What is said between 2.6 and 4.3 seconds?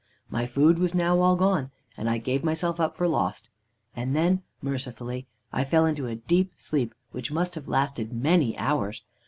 up for lost, and